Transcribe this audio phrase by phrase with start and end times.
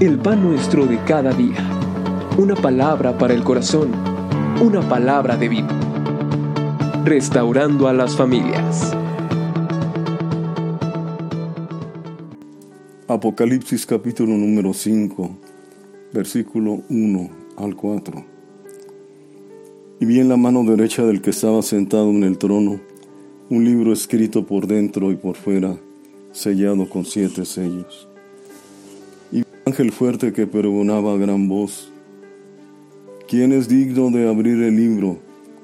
[0.00, 1.56] el pan nuestro de cada día.
[2.36, 3.92] Una palabra para el corazón,
[4.62, 5.68] una palabra de vida.
[7.02, 8.94] Restaurando a las familias.
[13.08, 15.30] Apocalipsis capítulo número 5,
[16.12, 18.24] versículo 1 al 4.
[20.00, 22.80] Y vi en la mano derecha del que estaba sentado en el trono
[23.48, 25.78] un libro escrito por dentro y por fuera,
[26.32, 28.10] sellado con siete sellos.
[29.68, 31.90] Ángel fuerte que pregonaba a gran voz,
[33.26, 35.18] ¿quién es digno de abrir el libro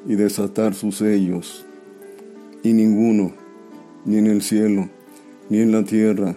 [0.08, 1.64] y desatar sus sellos?
[2.64, 3.30] Y ninguno,
[4.04, 4.88] ni en el cielo,
[5.48, 6.34] ni en la tierra,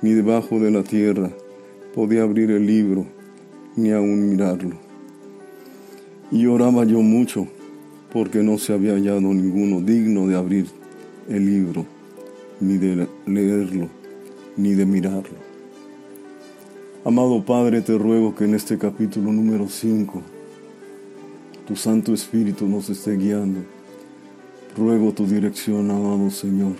[0.00, 1.30] ni debajo de la tierra,
[1.94, 3.04] podía abrir el libro,
[3.76, 4.76] ni aun mirarlo.
[6.30, 7.46] Y lloraba yo mucho,
[8.14, 10.68] porque no se había hallado ninguno digno de abrir
[11.28, 11.84] el libro,
[12.60, 13.90] ni de leerlo,
[14.56, 15.53] ni de mirarlo.
[17.06, 20.22] Amado Padre, te ruego que en este capítulo número 5,
[21.66, 23.60] tu Santo Espíritu nos esté guiando.
[24.74, 26.72] Ruego tu dirección, amado Señor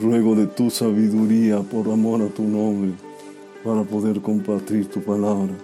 [0.00, 2.90] Ruego de tu sabiduría por amor a tu nombre
[3.62, 5.54] para poder compartir tu palabra.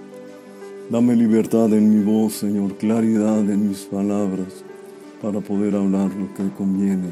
[0.89, 4.63] Dame libertad en mi voz, Señor, claridad en mis palabras
[5.21, 7.11] para poder hablar lo que conviene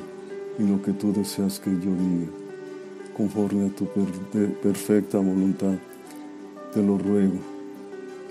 [0.61, 2.31] y lo que tú deseas que yo diga,
[3.17, 3.89] conforme a tu
[4.63, 5.75] perfecta voluntad.
[6.75, 7.39] Te lo ruego,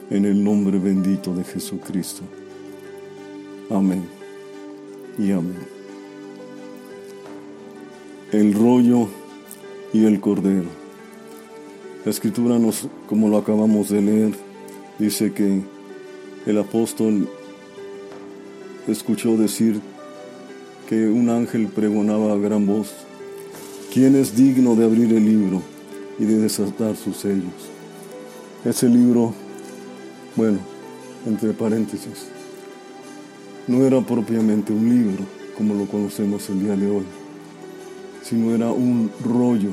[0.09, 2.23] en el nombre bendito de Jesucristo.
[3.69, 4.03] Amén
[5.17, 5.73] y amén
[8.33, 9.07] el rollo
[9.93, 10.69] y el cordero.
[12.03, 14.33] La escritura nos, como lo acabamos de leer,
[14.97, 15.61] dice que
[16.47, 17.29] el apóstol
[18.87, 19.79] escuchó decir
[20.89, 22.91] que un ángel pregonaba a gran voz,
[23.93, 25.61] ¿quién es digno de abrir el libro
[26.17, 27.72] y de desatar sus sellos?
[28.65, 29.33] Ese libro,
[30.35, 30.59] bueno,
[31.25, 32.27] entre paréntesis,
[33.67, 35.23] no era propiamente un libro
[35.57, 37.05] como lo conocemos el día de hoy
[38.23, 39.71] sino era un rollo.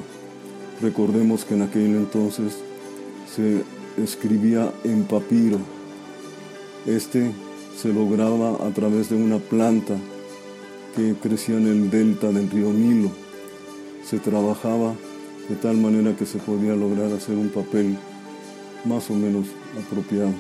[0.83, 2.59] Recordemos que en aquel entonces
[3.34, 3.62] se
[4.03, 5.59] escribía en papiro.
[6.87, 7.31] Este
[7.77, 9.95] se lograba a través de una planta
[10.97, 13.11] que crecía en el delta del río Nilo.
[14.05, 14.95] Se trabajaba
[15.49, 17.97] de tal manera que se podía lograr hacer un papel
[18.85, 19.47] más o menos
[19.79, 20.33] apropiado,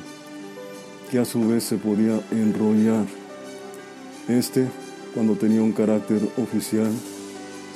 [1.10, 3.04] que a su vez se podía enrollar.
[4.28, 4.68] Este,
[5.14, 6.90] cuando tenía un carácter oficial,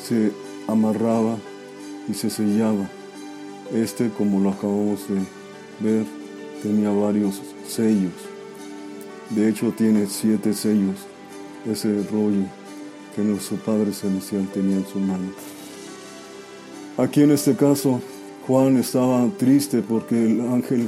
[0.03, 0.33] se
[0.69, 1.37] amarraba
[2.09, 2.89] y se sellaba.
[3.73, 5.21] Este, como lo acabamos de
[5.81, 6.07] ver,
[6.63, 8.13] tenía varios sellos.
[9.31, 10.97] De hecho, tiene siete sellos,
[11.67, 12.45] ese rollo
[13.15, 15.33] que nuestro Padre Celestial tenía en su mano.
[16.97, 18.01] Aquí en este caso,
[18.47, 20.87] Juan estaba triste porque el ángel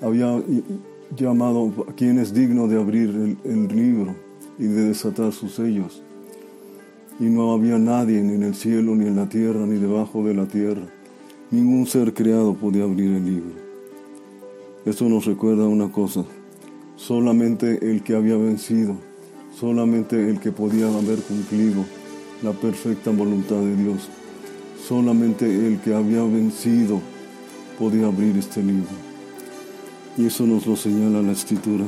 [0.00, 0.40] había
[1.16, 4.14] llamado a quien es digno de abrir el, libro
[4.60, 6.02] y de desatar sus sellos
[7.18, 10.34] y no había nadie ni en el cielo, ni en la tierra, ni debajo de
[10.34, 10.82] la tierra.
[11.50, 13.54] Ningún ser creado podía abrir el libro.
[14.84, 16.24] Esto nos recuerda una cosa,
[16.94, 18.96] solamente el que había vencido,
[19.52, 21.84] solamente el que podía haber cumplido
[22.40, 24.08] la perfecta voluntad de Dios,
[24.86, 27.00] solamente el que había vencido
[27.78, 28.90] podía abrir este libro.
[30.18, 31.84] Y eso nos lo señala la escritura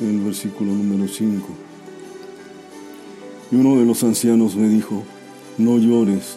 [0.00, 1.46] en el versículo número 5.
[3.52, 5.02] Y uno de los ancianos me dijo,
[5.58, 6.36] no llores,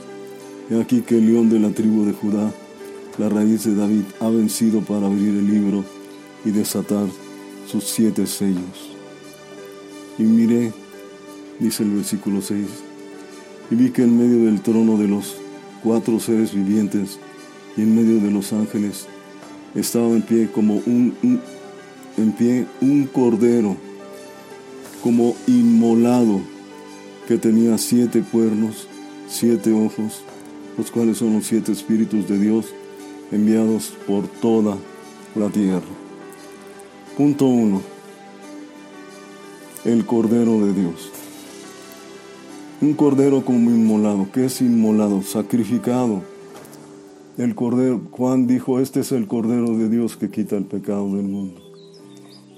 [0.69, 2.51] he aquí que el león de la tribu de Judá,
[3.17, 5.85] la raíz de David, ha vencido para abrir el libro
[6.43, 7.05] y desatar
[7.67, 8.91] sus siete sellos.
[10.17, 10.73] Y miré,
[11.59, 12.65] dice el versículo 6,
[13.71, 15.42] y vi que en medio del trono de los
[15.83, 17.19] cuatro seres vivientes
[17.75, 19.07] y en medio de los ángeles
[19.75, 21.15] estaba en pie como un,
[22.17, 23.75] en pie un cordero,
[25.01, 26.41] como inmolado
[27.27, 28.87] que tenía siete cuernos,
[29.27, 30.23] siete ojos,
[30.77, 32.67] los cuales son los siete espíritus de Dios
[33.31, 34.77] enviados por toda
[35.35, 35.81] la tierra.
[37.17, 37.81] Punto 1.
[39.85, 41.11] El Cordero de Dios.
[42.83, 44.27] Un cordero como inmolado.
[44.33, 45.21] ¿Qué es inmolado?
[45.21, 46.21] Sacrificado.
[47.37, 51.23] El cordero, Juan dijo, este es el Cordero de Dios que quita el pecado del
[51.23, 51.61] mundo.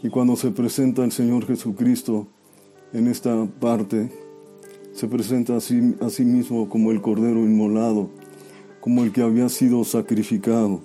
[0.01, 2.25] Y cuando se presenta el Señor Jesucristo
[2.92, 4.10] en esta parte,
[4.94, 8.10] se presenta a a sí mismo como el cordero inmolado,
[8.81, 10.81] como el que había sido sacrificado.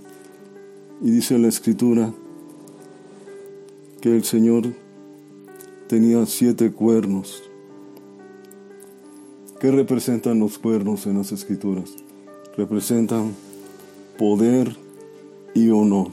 [1.01, 2.13] Y dice la escritura
[4.03, 4.65] que el Señor
[5.89, 7.50] tenía siete cuernos.
[9.61, 11.95] ¿Qué representan los cuernos en las escrituras?
[12.57, 13.35] Representan
[14.19, 14.77] poder,
[15.55, 16.09] y honor.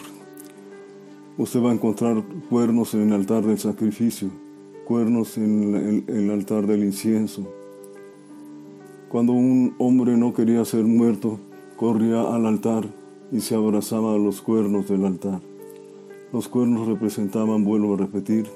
[1.38, 4.30] Usted va a encontrar cuernos en el altar del sacrificio,
[4.86, 7.48] cuernos en el, altar del incienso.
[9.10, 11.40] Cuando un hombre no quería ser muerto,
[11.76, 12.86] corría al altar
[13.32, 15.42] y se abrazaba a los cuernos del altar.
[16.34, 18.48] Los cuernos representaban, vuelvo a repetir,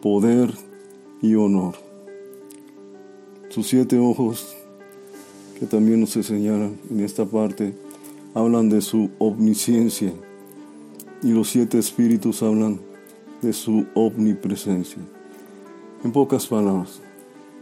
[0.00, 0.52] poder
[1.20, 1.91] y honor.
[3.52, 4.56] Sus siete ojos,
[5.60, 7.74] que también nos señalan en esta parte,
[8.32, 10.10] hablan de su omnisciencia
[11.22, 12.80] y los siete espíritus hablan
[13.42, 15.02] de su omnipresencia.
[16.02, 17.02] En pocas palabras,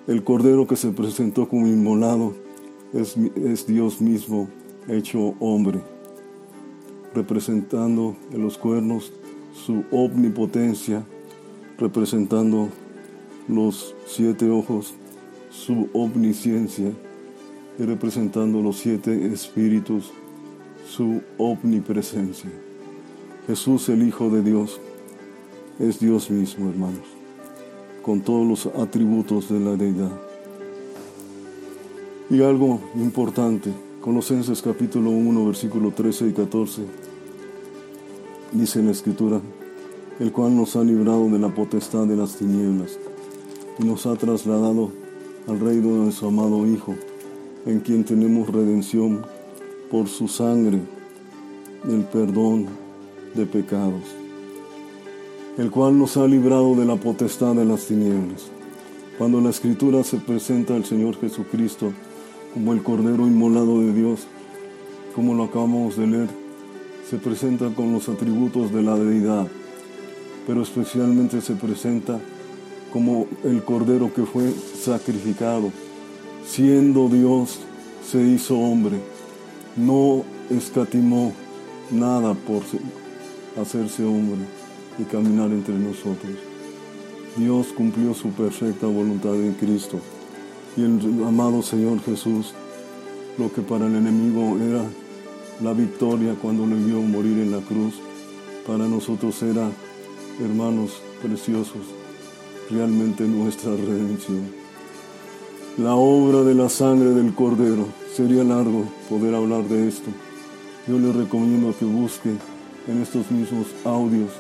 [0.07, 2.35] el cordero que se presentó como inmolado
[2.93, 4.49] es Dios mismo
[4.87, 5.81] hecho hombre,
[7.17, 9.13] representando en los cuernos
[9.53, 11.05] su omnipotencia,
[11.79, 12.69] representando
[13.49, 14.95] los siete ojos,
[15.51, 16.93] su omnisciencia,
[17.79, 20.13] y representando los siete espíritus,
[20.87, 22.51] su omnipresencia.
[23.47, 24.81] Jesús, el Hijo de Dios,
[25.79, 27.07] es Dios mismo, hermanos,
[28.03, 30.11] con todos los atributos de la deidad.
[32.29, 36.83] Y algo importante, Colosenses capítulo 1, versículo 13 y 14,
[38.53, 39.41] dice en la Escritura,
[40.19, 42.99] el cual nos ha librado de la potestad de las tinieblas
[43.79, 44.91] y nos ha trasladado
[45.51, 46.95] al reino de su amado Hijo,
[47.67, 49.27] en quien tenemos redención
[49.91, 50.79] por su sangre,
[51.89, 52.67] el perdón
[53.35, 54.03] de pecados,
[55.59, 58.49] el cual nos ha librado de la potestad de las tinieblas.
[59.19, 61.93] Cuando la escritura se presenta al Señor Jesucristo
[62.55, 64.29] como el Cordero inmolado de Dios,
[65.17, 66.29] como lo acabamos de leer,
[67.09, 69.49] se presenta con los atributos de la deidad,
[70.47, 72.21] pero especialmente se presenta
[72.93, 75.71] como el Cordero que fue sacrificado.
[76.47, 77.61] Siendo Dios,
[78.11, 78.99] se hizo hombre.
[79.77, 81.33] No escatimó
[81.91, 82.63] nada por
[83.61, 84.39] hacerse hombre
[84.99, 86.33] y caminar entre nosotros.
[87.37, 89.99] Dios cumplió su perfecta voluntad en Cristo.
[90.77, 92.55] Y el amado Señor Jesús,
[93.39, 94.85] lo que para el enemigo era
[95.63, 97.95] la victoria cuando le vio morir en la cruz,
[98.67, 99.71] para nosotros era,
[100.41, 101.83] hermanos preciosos,
[102.71, 104.43] realmente nuestra redención.
[105.79, 110.11] La obra de la sangre del Cordero, sería largo poder hablar de esto.
[110.87, 112.31] Yo le recomiendo que busque
[112.87, 114.31] en estos mismos audios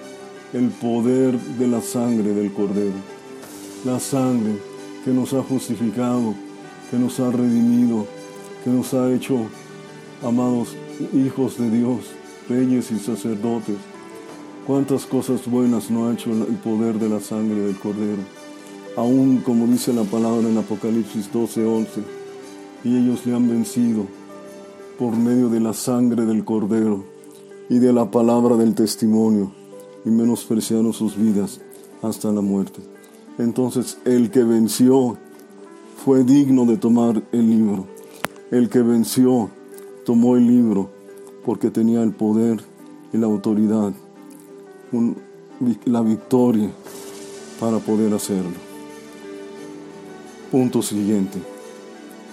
[0.53, 2.97] el poder de la sangre del Cordero.
[3.85, 4.53] La sangre
[5.05, 6.35] que nos ha justificado,
[6.91, 8.07] que nos ha redimido,
[8.65, 9.47] que nos ha hecho,
[10.23, 10.77] amados
[11.13, 12.01] hijos de Dios,
[12.49, 13.77] reyes y sacerdotes.
[14.67, 18.23] Cuántas cosas buenas no ha hecho el poder de la sangre del Cordero.
[18.97, 22.03] Aún como dice la palabra en Apocalipsis 12:11,
[22.85, 24.07] y ellos le han vencido
[24.99, 27.05] por medio de la sangre del Cordero
[27.69, 29.53] y de la palabra del testimonio
[30.05, 31.61] y menospreciaron sus vidas
[32.03, 32.81] hasta la muerte.
[33.39, 35.17] Entonces el que venció
[36.05, 37.87] fue digno de tomar el libro.
[38.51, 39.51] El que venció
[40.05, 40.91] tomó el libro
[41.45, 42.61] porque tenía el poder
[43.13, 43.93] y la autoridad,
[45.85, 46.71] la victoria
[47.59, 48.53] para poder hacerlo.
[50.51, 51.39] Punto siguiente.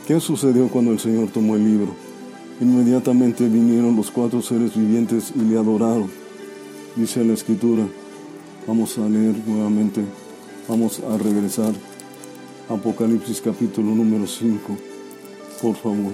[0.08, 1.94] ¿Qué sucedió cuando el Señor tomó el libro?
[2.60, 6.10] Inmediatamente vinieron los cuatro seres vivientes y le adoraron.
[6.96, 7.86] Dice la escritura,
[8.66, 10.02] vamos a leer nuevamente,
[10.68, 11.74] vamos a regresar.
[12.70, 14.60] Apocalipsis capítulo número 5,
[15.62, 16.14] por favor.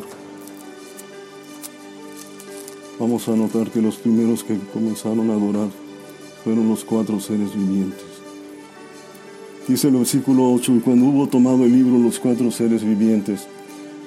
[2.99, 5.82] Vamos a notar que los primeros que comenzaron a adorar
[6.43, 8.05] fueron los cuatro seres vivientes.
[9.67, 13.47] Dice el versículo 8, y cuando hubo tomado el libro los cuatro seres vivientes,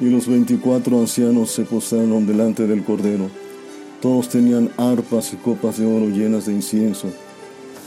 [0.00, 3.30] y los veinticuatro ancianos se postraron delante del Cordero.
[4.02, 7.08] Todos tenían arpas y copas de oro llenas de incienso,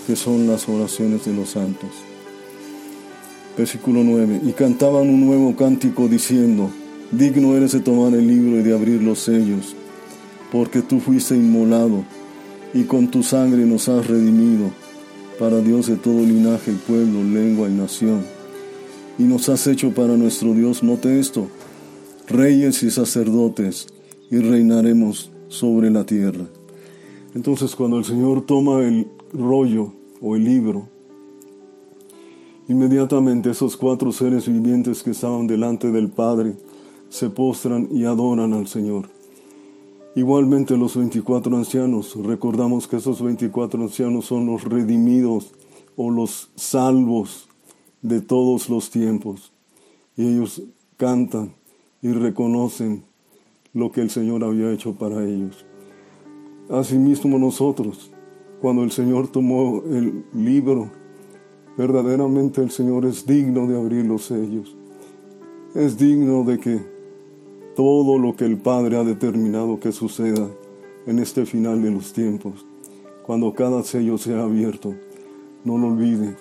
[0.08, 1.92] que son las oraciones de los santos.
[3.56, 4.42] Versículo 9.
[4.44, 6.72] Y cantaban un nuevo cántico diciendo,
[7.12, 9.76] Digno eres de tomar el libro y de abrir los sellos,
[10.52, 12.04] porque tú fuiste inmolado,
[12.74, 14.72] y con tu sangre nos has redimido,
[15.40, 18.24] para Dios de todo linaje, pueblo, lengua y nación.
[19.18, 21.48] Y nos has hecho para nuestro Dios, note esto,
[22.28, 23.88] reyes y sacerdotes,
[24.30, 26.46] y reinaremos sobre la tierra.
[27.34, 30.88] Entonces cuando el Señor toma el rollo o el libro,
[32.68, 36.56] inmediatamente esos cuatro seres vivientes que estaban delante del Padre
[37.10, 39.10] se postran y adoran al Señor.
[40.20, 45.54] Igualmente los 24 ancianos, recordamos que esos 24 ancianos son los redimidos
[45.96, 47.48] o los salvos
[48.02, 49.54] de todos los tiempos.
[50.18, 50.62] Y ellos
[50.98, 51.54] cantan
[52.02, 53.06] y reconocen
[53.74, 55.66] lo que el Señor había hecho para ellos.
[56.70, 58.12] Asimismo nosotros,
[58.60, 60.92] cuando el Señor tomó el libro,
[61.78, 64.76] verdaderamente el Señor es digno de abrir los sellos.
[65.76, 66.99] Es digno de que
[67.80, 70.50] todo lo que el Padre ha determinado que suceda
[71.08, 72.66] en este final de los tiempos,
[73.26, 74.96] cuando cada sello sea abierto,
[75.64, 76.36] no lo olvide,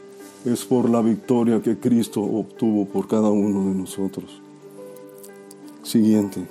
[0.45, 4.43] es por la victoria que Cristo obtuvo por cada uno de nosotros.
[5.85, 6.45] Siguiente.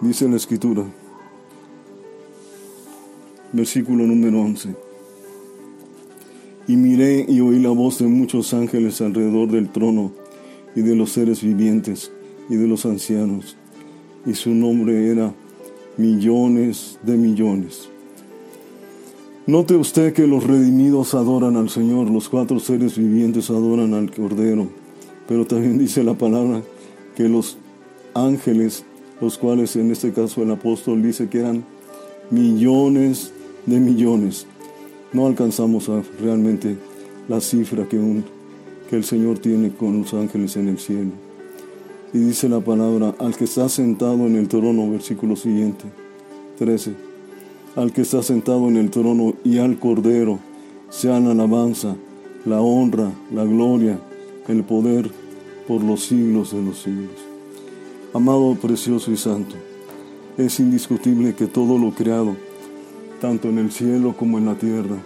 [0.00, 0.82] Dice la escritura,
[3.52, 4.74] versículo número 11.
[6.68, 10.10] Y miré y oí la voz de muchos ángeles alrededor del trono
[10.74, 12.12] y de los seres vivientes
[12.48, 13.56] y de los ancianos,
[14.26, 15.34] y su nombre era
[15.96, 17.88] millones de millones.
[19.46, 24.68] Note usted que los redimidos adoran al Señor, los cuatro seres vivientes adoran al Cordero,
[25.26, 26.62] pero también dice la palabra
[27.16, 27.56] que los
[28.14, 28.84] ángeles
[29.20, 31.64] los cuales en este caso el apóstol dice que eran
[32.30, 33.32] millones
[33.66, 34.46] de millones.
[35.12, 36.76] No alcanzamos a realmente
[37.28, 38.24] la cifra que, un,
[38.88, 41.10] que el Señor tiene con los ángeles en el cielo.
[42.12, 45.84] Y dice la palabra, al que está sentado en el trono, versículo siguiente,
[46.58, 46.94] 13,
[47.76, 50.38] al que está sentado en el trono y al Cordero,
[50.88, 51.96] sean la alabanza,
[52.46, 53.98] la honra, la gloria,
[54.48, 55.10] el poder
[55.66, 57.12] por los siglos de los siglos.
[58.14, 59.54] Amado, precioso y santo,
[60.38, 62.36] es indiscutible que todo lo creado,
[63.20, 64.96] tanto en el cielo como en la tierra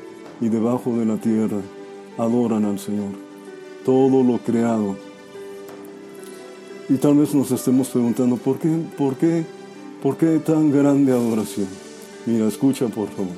[0.41, 1.59] y debajo de la tierra,
[2.17, 3.32] adoran al Señor.
[3.85, 4.97] Todo lo creado.
[6.89, 9.45] Y tal vez nos estemos preguntando, ¿por qué, por qué,
[10.03, 11.69] por qué tan grande adoración?
[12.27, 13.33] Mira, escucha por favor.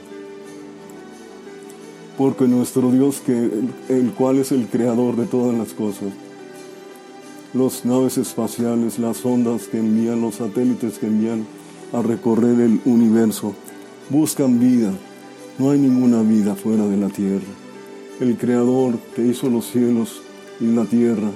[2.18, 3.50] Porque nuestro Dios, que,
[3.88, 6.12] el cual es el creador de todas las cosas,
[7.52, 11.46] los naves espaciales, las ondas que envían, los satélites que envían
[11.92, 13.54] a recorrer el universo,
[14.10, 14.92] buscan vida.
[15.58, 17.46] No hay ninguna vida fuera de la tierra.
[18.20, 20.22] El Creador que hizo los cielos
[20.60, 21.30] y la tierra,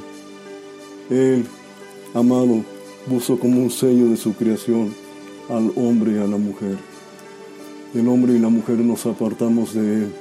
[1.10, 1.44] Él,
[2.14, 2.62] amado,
[3.08, 4.94] puso como un sello de su creación
[5.48, 6.76] al hombre y a la mujer.
[7.94, 10.12] El hombre y la mujer nos apartamos de Él.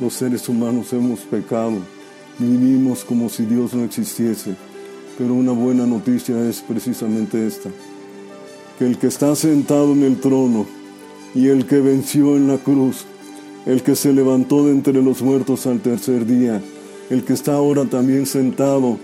[0.00, 1.78] Los seres humanos hemos pecado.
[2.38, 4.56] Vivimos como si Dios no existiese
[5.18, 7.70] pero una buena noticia es precisamente esta,
[8.78, 10.66] que el que está sentado en el trono
[11.34, 13.04] y el que venció en la cruz,
[13.66, 16.62] el que se levantó de entre los muertos al tercer día,
[17.12, 18.96] el que está ahora también sentado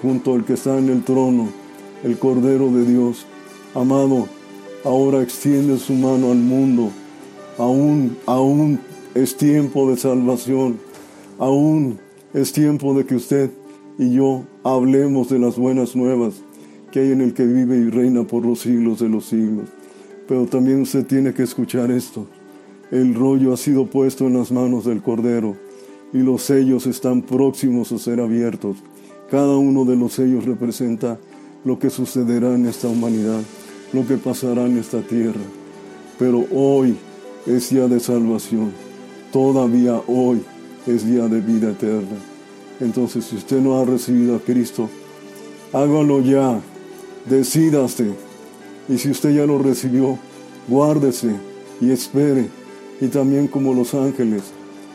[0.00, 1.50] junto al que está en el trono,
[2.02, 3.26] el Cordero de Dios,
[3.74, 4.26] amado,
[4.84, 6.90] ahora extiende su mano al mundo,
[7.58, 8.80] aún, aún
[9.14, 10.78] es tiempo de salvación,
[11.38, 11.98] aún
[12.32, 13.50] es tiempo de que usted
[13.98, 16.36] y yo hablemos de las buenas nuevas
[16.90, 19.68] que hay en el que vive y reina por los siglos de los siglos.
[20.26, 22.26] Pero también usted tiene que escuchar esto.
[22.90, 25.54] El rollo ha sido puesto en las manos del Cordero
[26.12, 28.76] y los sellos están próximos a ser abiertos.
[29.30, 31.18] Cada uno de los sellos representa
[31.64, 33.40] lo que sucederá en esta humanidad,
[33.92, 35.40] lo que pasará en esta tierra.
[36.18, 36.96] Pero hoy
[37.46, 38.72] es día de salvación.
[39.32, 40.42] Todavía hoy
[40.86, 42.18] es día de vida eterna.
[42.80, 44.88] Entonces, si usted no ha recibido a Cristo,
[45.72, 46.60] hágalo ya,
[47.28, 48.10] decídase.
[48.88, 50.18] Y si usted ya lo recibió,
[50.66, 51.30] guárdese
[51.80, 52.48] y espere.
[53.00, 54.42] Y también como los ángeles,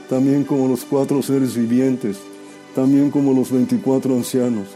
[0.09, 2.17] también como los cuatro seres vivientes,
[2.75, 4.67] también como los veinticuatro ancianos,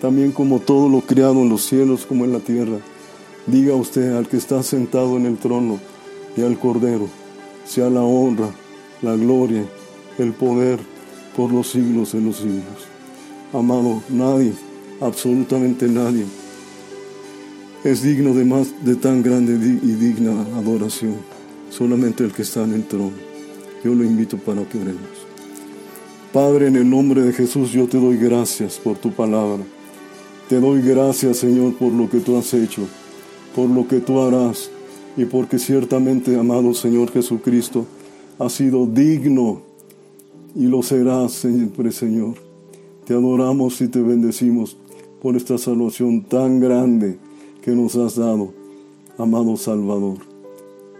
[0.00, 2.78] también como todo lo creado en los cielos como en la tierra.
[3.46, 5.78] Diga usted al que está sentado en el trono
[6.36, 7.08] y al Cordero,
[7.64, 8.50] sea la honra,
[9.02, 9.64] la gloria,
[10.18, 10.78] el poder
[11.36, 12.86] por los siglos de los siglos.
[13.52, 14.52] Amado, nadie,
[15.00, 16.26] absolutamente nadie,
[17.84, 21.16] es digno de más de tan grande y digna adoración.
[21.70, 23.27] Solamente el que está en el trono.
[23.84, 25.28] Yo lo invito para que oremos.
[26.32, 29.62] Padre, en el nombre de Jesús, yo te doy gracias por tu palabra.
[30.48, 32.86] Te doy gracias, Señor, por lo que tú has hecho,
[33.54, 34.70] por lo que tú harás
[35.16, 37.86] y porque ciertamente, amado Señor Jesucristo,
[38.38, 39.62] has sido digno
[40.54, 42.34] y lo serás siempre, Señor.
[43.04, 44.76] Te adoramos y te bendecimos
[45.20, 47.18] por esta salvación tan grande
[47.62, 48.52] que nos has dado,
[49.18, 50.18] amado Salvador,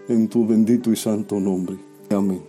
[0.07, 1.77] en tu bendito y santo nombre.
[2.09, 2.48] Amén.